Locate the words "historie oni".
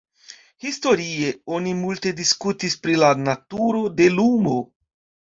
0.67-1.73